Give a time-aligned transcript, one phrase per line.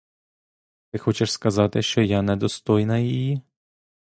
[0.91, 3.41] Ти хочеш сказати, що я не достойна її?